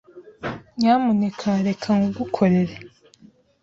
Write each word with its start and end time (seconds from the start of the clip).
Nyamuneka 0.77 1.49
reka 1.67 1.87
nkugukorere. 2.01 2.75